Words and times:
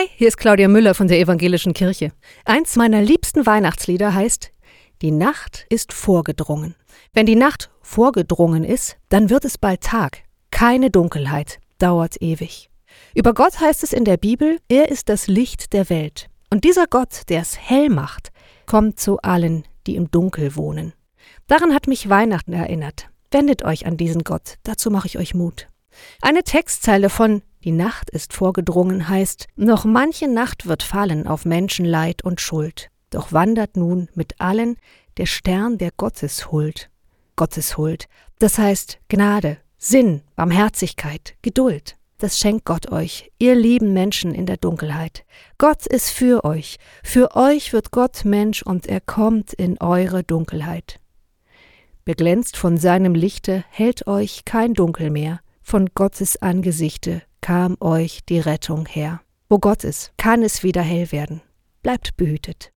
Hi, 0.00 0.08
hier 0.16 0.28
ist 0.28 0.38
Claudia 0.38 0.66
Müller 0.66 0.94
von 0.94 1.08
der 1.08 1.20
Evangelischen 1.20 1.74
Kirche. 1.74 2.12
Eins 2.46 2.76
meiner 2.76 3.02
liebsten 3.02 3.44
Weihnachtslieder 3.44 4.14
heißt 4.14 4.50
Die 5.02 5.10
Nacht 5.10 5.66
ist 5.68 5.92
vorgedrungen. 5.92 6.74
Wenn 7.12 7.26
die 7.26 7.36
Nacht 7.36 7.70
vorgedrungen 7.82 8.64
ist, 8.64 8.96
dann 9.10 9.28
wird 9.28 9.44
es 9.44 9.58
bald 9.58 9.82
Tag. 9.82 10.22
Keine 10.50 10.90
Dunkelheit 10.90 11.58
dauert 11.78 12.22
ewig. 12.22 12.70
Über 13.14 13.34
Gott 13.34 13.60
heißt 13.60 13.82
es 13.82 13.92
in 13.92 14.06
der 14.06 14.16
Bibel, 14.16 14.58
er 14.68 14.90
ist 14.90 15.10
das 15.10 15.26
Licht 15.26 15.74
der 15.74 15.90
Welt. 15.90 16.30
Und 16.48 16.64
dieser 16.64 16.86
Gott, 16.86 17.28
der 17.28 17.42
es 17.42 17.58
hell 17.58 17.90
macht, 17.90 18.30
kommt 18.64 18.98
zu 18.98 19.18
allen, 19.20 19.64
die 19.86 19.96
im 19.96 20.10
Dunkel 20.10 20.56
wohnen. 20.56 20.94
Daran 21.46 21.74
hat 21.74 21.88
mich 21.88 22.08
Weihnachten 22.08 22.54
erinnert. 22.54 23.10
Wendet 23.30 23.66
euch 23.66 23.84
an 23.84 23.98
diesen 23.98 24.24
Gott, 24.24 24.54
dazu 24.62 24.90
mache 24.90 25.08
ich 25.08 25.18
euch 25.18 25.34
Mut. 25.34 25.66
Eine 26.22 26.42
Textzeile 26.42 27.10
von 27.10 27.42
Die 27.62 27.72
Nacht 27.72 28.08
ist 28.08 28.32
vorgedrungen 28.32 29.10
heißt, 29.10 29.46
noch 29.56 29.84
manche 29.84 30.28
Nacht 30.28 30.66
wird 30.66 30.82
fallen 30.82 31.26
auf 31.26 31.44
Menschenleid 31.44 32.24
und 32.24 32.40
Schuld, 32.40 32.88
doch 33.10 33.32
wandert 33.32 33.76
nun 33.76 34.08
mit 34.14 34.40
allen 34.40 34.76
der 35.18 35.26
Stern 35.26 35.76
der 35.76 35.90
Gotteshuld. 35.94 36.88
Gotteshuld, 37.36 38.06
das 38.38 38.56
heißt 38.56 38.98
Gnade, 39.08 39.58
Sinn, 39.76 40.22
Barmherzigkeit, 40.36 41.34
Geduld. 41.42 41.96
Das 42.16 42.38
schenkt 42.38 42.64
Gott 42.64 42.90
euch, 42.92 43.30
ihr 43.38 43.54
lieben 43.54 43.92
Menschen 43.92 44.34
in 44.34 44.46
der 44.46 44.56
Dunkelheit. 44.56 45.24
Gott 45.58 45.86
ist 45.86 46.10
für 46.10 46.44
euch, 46.44 46.78
für 47.02 47.36
euch 47.36 47.74
wird 47.74 47.90
Gott 47.90 48.24
Mensch 48.24 48.62
und 48.62 48.86
er 48.86 49.00
kommt 49.02 49.52
in 49.52 49.78
eure 49.80 50.22
Dunkelheit. 50.22 50.98
Beglänzt 52.06 52.56
von 52.56 52.78
seinem 52.78 53.14
Lichte 53.14 53.64
hält 53.68 54.06
euch 54.06 54.46
kein 54.46 54.72
Dunkel 54.72 55.10
mehr, 55.10 55.40
von 55.62 55.90
Gottes 55.94 56.40
Angesichte 56.40 57.22
kam 57.40 57.76
euch 57.80 58.20
die 58.28 58.40
Rettung 58.40 58.86
her. 58.86 59.20
Wo 59.48 59.58
Gott 59.58 59.84
ist, 59.84 60.12
kann 60.16 60.42
es 60.42 60.62
wieder 60.62 60.82
hell 60.82 61.10
werden. 61.12 61.40
Bleibt 61.82 62.16
behütet. 62.16 62.68